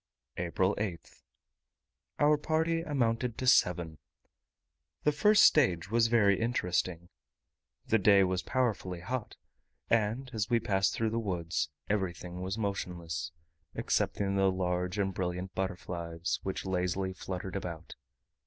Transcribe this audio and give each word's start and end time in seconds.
April 0.37 0.75
8th. 0.79 1.21
Our 2.17 2.35
party 2.35 2.81
amounted 2.81 3.37
to 3.37 3.45
seven. 3.45 3.99
The 5.03 5.11
first 5.11 5.43
stage 5.43 5.91
was 5.91 6.07
very 6.07 6.39
interesting. 6.39 7.09
The 7.85 7.99
day 7.99 8.23
was 8.23 8.41
powerfully 8.41 9.01
hot, 9.01 9.37
and 9.91 10.31
as 10.33 10.49
we 10.49 10.59
passed 10.59 10.95
through 10.95 11.11
the 11.11 11.19
woods, 11.19 11.69
everything 11.87 12.41
was 12.41 12.57
motionless, 12.57 13.31
excepting 13.75 14.35
the 14.37 14.49
large 14.51 14.97
and 14.97 15.13
brilliant 15.13 15.53
butterflies, 15.53 16.39
which 16.41 16.65
lazily 16.65 17.13
fluttered 17.13 17.55
about. 17.55 17.93